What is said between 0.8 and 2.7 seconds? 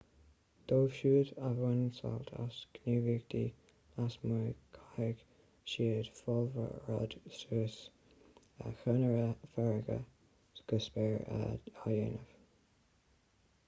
siúd a bhaineann sult as